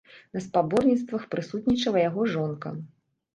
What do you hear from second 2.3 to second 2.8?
жонка.